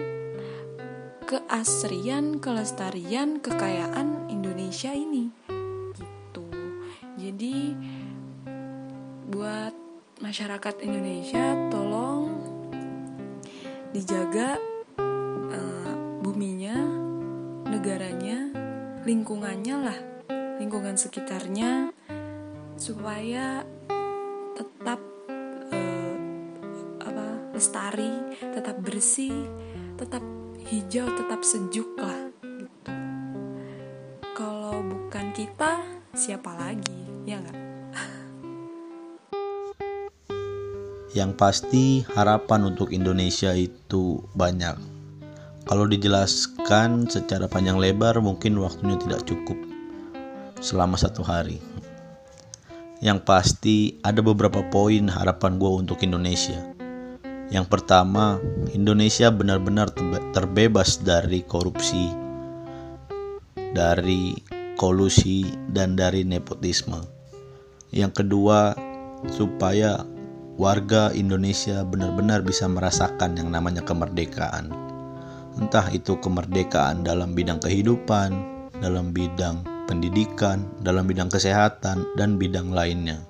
keasrian 1.26 2.44
kelestarian 2.44 3.40
kekayaan 3.40 4.28
Indonesia 4.28 4.92
ini. 4.92 5.32
Jadi 7.22 7.78
buat 9.30 9.72
masyarakat 10.20 10.76
Indonesia 10.84 11.54
tolong 11.70 12.34
dijaga 13.94 14.58
uh, 15.54 15.94
buminya, 16.26 16.76
negaranya, 17.70 18.50
lingkungannya 19.06 19.76
lah, 19.86 20.00
lingkungan 20.62 20.94
sekitarnya 20.94 21.90
supaya 22.78 23.66
tetap 24.54 25.02
uh, 25.74 26.16
apa 27.02 27.26
lestari, 27.58 28.38
tetap 28.38 28.78
bersih, 28.78 29.34
tetap 29.98 30.22
hijau, 30.70 31.10
tetap 31.18 31.42
sejuk 31.42 31.98
lah 31.98 32.30
gitu. 32.46 32.94
Kalau 34.38 34.86
bukan 34.86 35.34
kita, 35.34 35.82
siapa 36.14 36.54
lagi? 36.54 37.10
ya 37.26 37.42
nggak? 37.42 37.58
Yang 41.18 41.32
pasti 41.42 42.06
harapan 42.14 42.70
untuk 42.70 42.94
Indonesia 42.94 43.50
itu 43.58 44.22
banyak. 44.38 44.78
Kalau 45.66 45.90
dijelaskan 45.90 47.10
secara 47.10 47.50
panjang 47.50 47.82
lebar 47.82 48.22
mungkin 48.22 48.62
waktunya 48.62 49.02
tidak 49.02 49.26
cukup 49.26 49.71
selama 50.62 50.96
satu 50.96 51.26
hari. 51.26 51.58
Yang 53.02 53.20
pasti 53.26 53.78
ada 54.06 54.22
beberapa 54.22 54.62
poin 54.70 55.10
harapan 55.10 55.58
gue 55.58 55.72
untuk 55.74 56.06
Indonesia. 56.06 56.62
Yang 57.50 57.68
pertama, 57.68 58.38
Indonesia 58.72 59.28
benar-benar 59.34 59.92
terbebas 60.32 61.02
dari 61.02 61.44
korupsi, 61.44 62.14
dari 63.74 64.38
kolusi, 64.78 65.50
dan 65.74 65.98
dari 65.98 66.24
nepotisme. 66.24 67.02
Yang 67.92 68.24
kedua, 68.24 68.72
supaya 69.28 70.06
warga 70.56 71.12
Indonesia 71.12 71.84
benar-benar 71.84 72.46
bisa 72.46 72.70
merasakan 72.70 73.36
yang 73.36 73.50
namanya 73.52 73.84
kemerdekaan. 73.84 74.72
Entah 75.60 75.92
itu 75.92 76.16
kemerdekaan 76.22 77.04
dalam 77.04 77.36
bidang 77.36 77.60
kehidupan, 77.60 78.32
dalam 78.80 79.12
bidang 79.12 79.71
pendidikan, 79.86 80.68
dalam 80.82 81.06
bidang 81.08 81.30
kesehatan, 81.30 82.06
dan 82.20 82.36
bidang 82.36 82.74
lainnya. 82.74 83.22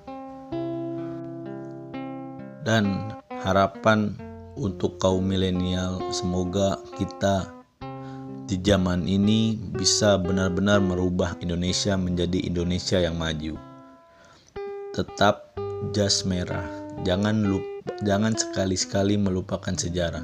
Dan 2.62 3.10
harapan 3.42 4.14
untuk 4.54 5.00
kaum 5.02 5.26
milenial, 5.26 5.98
semoga 6.14 6.78
kita 6.94 7.50
di 8.46 8.60
zaman 8.60 9.08
ini 9.08 9.56
bisa 9.56 10.20
benar-benar 10.20 10.82
merubah 10.82 11.34
Indonesia 11.40 11.96
menjadi 11.96 12.44
Indonesia 12.44 13.00
yang 13.00 13.16
maju. 13.16 13.56
Tetap 14.92 15.56
jas 15.96 16.28
merah, 16.28 16.68
jangan 17.00 17.48
lupa, 17.48 17.96
jangan 18.04 18.36
sekali-sekali 18.36 19.16
melupakan 19.16 19.72
sejarah. 19.72 20.22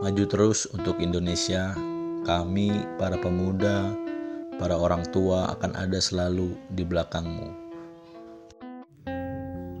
Maju 0.00 0.24
terus 0.26 0.66
untuk 0.74 0.98
Indonesia. 0.98 1.76
Kami 2.20 2.84
para 3.00 3.16
pemuda, 3.16 3.96
para 4.60 4.76
orang 4.76 5.00
tua 5.08 5.56
akan 5.56 5.72
ada 5.72 5.96
selalu 5.96 6.52
di 6.76 6.84
belakangmu. 6.84 7.48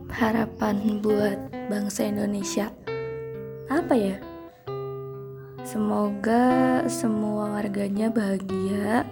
Harapan 0.08 1.04
buat 1.04 1.36
bangsa 1.68 2.08
Indonesia 2.08 2.72
apa 3.68 3.92
ya? 3.92 4.16
Semoga 5.60 6.80
semua 6.88 7.60
warganya 7.60 8.08
bahagia, 8.08 9.04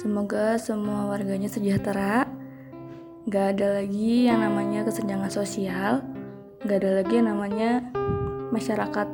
semoga 0.00 0.56
semua 0.56 1.12
warganya 1.12 1.52
sejahtera, 1.52 2.24
Gak 3.30 3.54
ada 3.54 3.78
lagi 3.78 4.26
yang 4.26 4.42
namanya 4.42 4.82
kesenjangan 4.82 5.30
sosial, 5.30 6.02
gak 6.66 6.82
ada 6.82 6.90
lagi 6.98 7.22
yang 7.22 7.30
namanya 7.30 7.78
masyarakat 8.50 9.06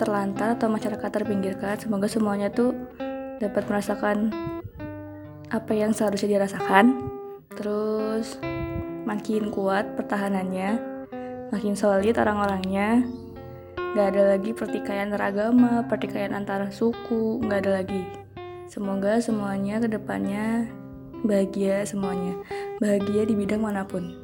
terlantar 0.00 0.56
atau 0.56 0.72
masyarakat 0.72 1.10
terpinggirkan. 1.12 1.76
Semoga 1.76 2.08
semuanya 2.08 2.48
tuh 2.48 2.72
dapat 3.36 3.68
merasakan 3.68 4.32
apa 5.50 5.72
yang 5.74 5.92
seharusnya 5.94 6.38
dirasakan. 6.40 7.10
Terus 7.54 8.38
makin 9.06 9.54
kuat 9.54 9.96
pertahanannya, 9.96 10.80
makin 11.54 11.74
solid 11.74 12.16
orang-orangnya. 12.18 13.04
Gak 13.96 14.12
ada 14.12 14.36
lagi 14.36 14.52
pertikaian 14.52 15.08
teragama, 15.08 15.86
pertikaian 15.88 16.36
antara 16.36 16.68
suku, 16.68 17.40
gak 17.48 17.64
ada 17.64 17.80
lagi. 17.80 18.02
Semoga 18.68 19.22
semuanya 19.22 19.80
ke 19.80 19.88
depannya 19.88 20.68
bahagia 21.26 21.82
semuanya 21.88 22.36
bahagia 22.78 23.24
di 23.24 23.34
bidang 23.34 23.64
mana 23.64 23.82
pun 23.82 24.14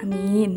amin 0.00 0.56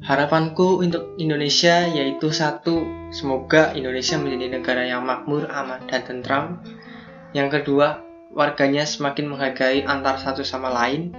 Harapanku 0.00 0.82
untuk 0.82 1.14
Indonesia 1.22 1.86
yaitu 1.86 2.34
satu, 2.34 2.82
semoga 3.14 3.70
Indonesia 3.78 4.18
menjadi 4.18 4.58
negara 4.58 4.82
yang 4.82 5.06
makmur, 5.06 5.46
aman, 5.46 5.86
dan 5.86 6.02
tentram. 6.02 6.66
Yang 7.30 7.62
kedua, 7.62 8.02
warganya 8.34 8.82
semakin 8.82 9.30
menghargai 9.30 9.86
antar 9.86 10.18
satu 10.18 10.42
sama 10.42 10.70
lain. 10.70 11.14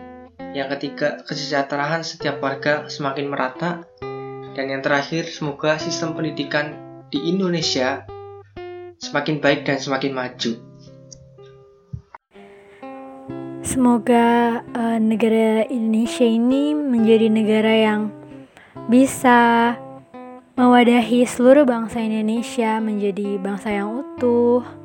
Yang 0.51 0.75
ketiga, 0.75 1.23
kesejahteraan 1.23 2.03
setiap 2.03 2.43
warga 2.43 2.91
semakin 2.91 3.31
merata. 3.31 3.87
Dan 4.51 4.67
yang 4.67 4.83
terakhir, 4.83 5.31
semoga 5.31 5.79
sistem 5.79 6.11
pendidikan 6.11 6.75
di 7.07 7.31
Indonesia 7.31 8.03
semakin 8.99 9.39
baik 9.39 9.63
dan 9.63 9.79
semakin 9.79 10.11
maju. 10.11 10.51
Semoga 13.63 14.59
uh, 14.75 14.99
negara 14.99 15.63
Indonesia 15.71 16.27
ini 16.27 16.75
menjadi 16.75 17.31
negara 17.31 17.71
yang 17.71 18.01
bisa 18.91 19.79
mewadahi 20.59 21.23
seluruh 21.23 21.63
bangsa 21.63 22.03
Indonesia 22.03 22.83
menjadi 22.83 23.39
bangsa 23.39 23.71
yang 23.71 24.03
utuh, 24.03 24.80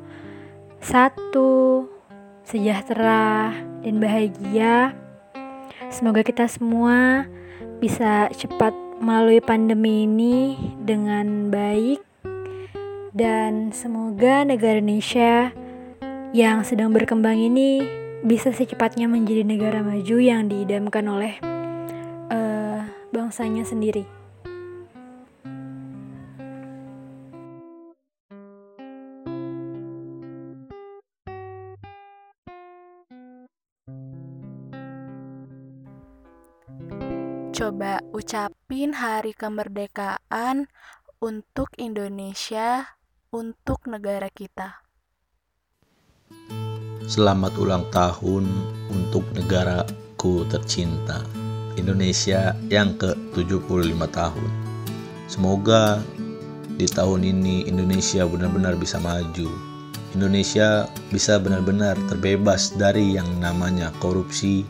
satu, 0.81 1.85
sejahtera, 2.45 3.53
dan 3.83 3.97
bahagia. 4.01 4.93
Semoga 5.87 6.25
kita 6.25 6.49
semua 6.49 7.27
bisa 7.79 8.27
cepat 8.33 8.73
melalui 8.97 9.39
pandemi 9.39 10.09
ini 10.09 10.57
dengan 10.81 11.53
baik, 11.53 12.01
dan 13.13 13.69
semoga 13.71 14.41
negara 14.41 14.81
Indonesia 14.81 15.53
yang 16.33 16.65
sedang 16.65 16.91
berkembang 16.91 17.37
ini 17.37 17.85
bisa 18.25 18.49
secepatnya 18.49 19.05
menjadi 19.05 19.45
negara 19.45 19.85
maju 19.85 20.17
yang 20.17 20.49
diidamkan 20.49 21.05
oleh 21.05 21.37
uh, 22.33 22.81
bangsanya 23.13 23.63
sendiri. 23.63 24.16
Coba 38.27 38.51
ucapin 38.51 38.91
hari 38.91 39.31
kemerdekaan 39.31 40.67
untuk 41.23 41.71
Indonesia, 41.79 42.99
untuk 43.31 43.87
negara 43.87 44.27
kita. 44.27 44.83
Selamat 47.07 47.55
ulang 47.55 47.87
tahun 47.87 48.43
untuk 48.91 49.23
negaraku 49.31 50.43
tercinta, 50.51 51.23
Indonesia 51.79 52.51
yang 52.67 52.99
ke-75 52.99 53.95
tahun. 54.11 54.51
Semoga 55.31 56.03
di 56.75 56.83
tahun 56.83 57.23
ini 57.23 57.71
Indonesia 57.71 58.27
benar-benar 58.27 58.75
bisa 58.75 58.99
maju. 58.99 59.47
Indonesia 60.11 60.83
bisa 61.15 61.39
benar-benar 61.39 61.95
terbebas 62.11 62.75
dari 62.75 63.15
yang 63.15 63.39
namanya 63.39 63.87
korupsi, 64.03 64.67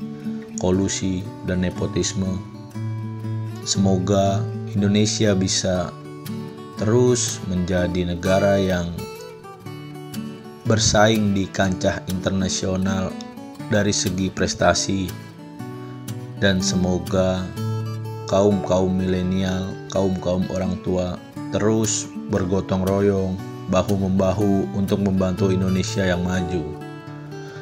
kolusi, 0.62 1.26
dan 1.50 1.66
nepotisme. 1.66 2.57
Semoga 3.68 4.40
Indonesia 4.72 5.36
bisa 5.36 5.92
terus 6.80 7.44
menjadi 7.52 8.16
negara 8.16 8.56
yang 8.56 8.88
bersaing 10.64 11.36
di 11.36 11.52
kancah 11.52 12.00
internasional 12.08 13.12
dari 13.68 13.92
segi 13.92 14.32
prestasi 14.32 15.12
dan 16.40 16.64
semoga 16.64 17.44
kaum-kaum 18.32 18.88
milenial, 18.88 19.76
kaum-kaum 19.92 20.48
orang 20.48 20.80
tua 20.88 21.20
terus 21.52 22.08
bergotong 22.32 22.88
royong 22.88 23.36
bahu-membahu 23.68 24.64
untuk 24.80 25.04
membantu 25.04 25.52
Indonesia 25.52 26.08
yang 26.08 26.24
maju. 26.24 26.64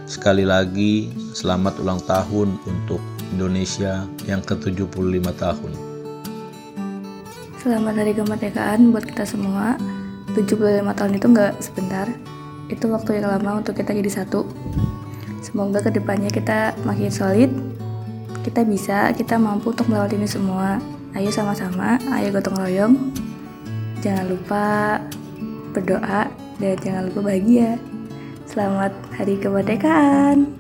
Sekali 0.06 0.46
lagi, 0.46 1.10
selamat 1.34 1.82
ulang 1.82 1.98
tahun 2.06 2.62
untuk 2.70 3.02
Indonesia 3.34 4.06
yang 4.30 4.46
ke-75 4.46 5.26
tahun. 5.42 5.85
Selamat 7.66 7.98
Hari 7.98 8.14
Kemerdekaan 8.14 8.94
buat 8.94 9.10
kita 9.10 9.26
semua. 9.26 9.74
75 10.38 10.86
tahun 10.86 11.18
itu 11.18 11.26
nggak 11.34 11.54
sebentar, 11.58 12.06
itu 12.70 12.86
waktu 12.94 13.18
yang 13.18 13.34
lama 13.34 13.58
untuk 13.58 13.74
kita 13.74 13.90
jadi 13.90 14.22
satu. 14.22 14.46
Semoga 15.42 15.82
ke 15.82 15.90
depannya 15.90 16.30
kita 16.30 16.78
makin 16.86 17.10
solid. 17.10 17.50
Kita 18.46 18.62
bisa 18.62 19.10
kita 19.18 19.42
mampu 19.42 19.74
untuk 19.74 19.90
melewati 19.90 20.14
ini 20.14 20.30
semua. 20.30 20.78
Ayo 21.18 21.34
sama-sama 21.34 21.98
ayo 22.14 22.30
gotong 22.38 22.54
royong. 22.54 22.94
Jangan 23.98 24.30
lupa 24.30 24.66
berdoa 25.74 26.30
dan 26.62 26.78
jangan 26.86 27.10
lupa 27.10 27.34
bahagia. 27.34 27.82
Selamat 28.46 28.94
hari 29.18 29.42
kemerdekaan. 29.42 30.54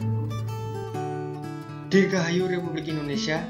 Dirgahayu 1.94 2.50
Republik 2.50 2.90
Indonesia 2.90 3.46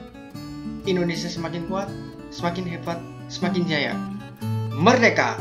Indonesia 0.83 1.31
semakin 1.31 1.71
kuat 1.71 1.87
semakin 2.35 2.67
hebat 2.67 3.14
semakin 3.27 3.63
jaya 3.65 3.93
merdeka 4.77 5.39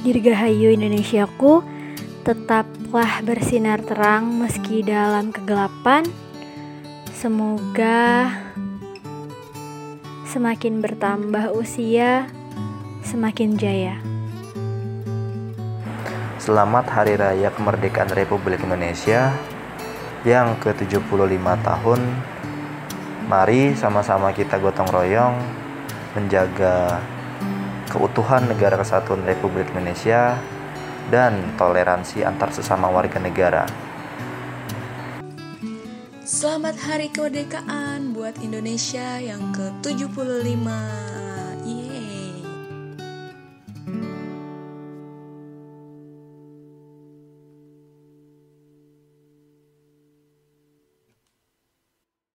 Dirgahayu 0.00 0.72
Indonesiaku, 0.72 1.60
tetaplah 2.24 3.20
bersinar 3.20 3.84
terang 3.84 4.32
meski 4.40 4.80
dalam 4.80 5.28
kegelapan. 5.28 6.08
Semoga 7.12 8.32
semakin 10.24 10.80
bertambah 10.80 11.52
usia, 11.52 12.24
semakin 13.04 13.60
jaya. 13.60 14.00
Selamat 16.40 16.88
Hari 16.88 17.20
Raya 17.20 17.52
Kemerdekaan 17.52 18.08
Republik 18.16 18.64
Indonesia 18.64 19.36
yang 20.24 20.56
ke-75 20.64 21.44
tahun. 21.60 22.00
Mari 23.30 23.78
sama-sama 23.78 24.34
kita 24.34 24.58
gotong 24.58 24.90
royong 24.90 25.38
menjaga 26.18 26.98
keutuhan 27.86 28.50
negara 28.50 28.74
kesatuan 28.74 29.22
Republik 29.22 29.70
Indonesia, 29.70 30.34
dan 31.14 31.54
toleransi 31.54 32.26
antar 32.26 32.50
sesama 32.50 32.90
warga 32.90 33.22
negara. 33.22 33.70
Selamat 36.26 36.74
Hari 36.82 37.14
Kemerdekaan 37.14 38.18
buat 38.18 38.34
Indonesia 38.42 39.22
yang 39.22 39.54
ke-75 39.54 40.66